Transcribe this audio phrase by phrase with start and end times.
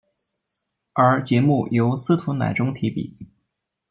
[0.93, 3.15] 而节目由司徒乃钟题笔。